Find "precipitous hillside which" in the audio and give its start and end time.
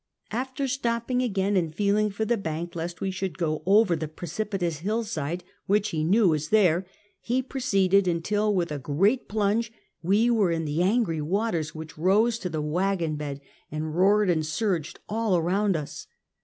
4.07-5.89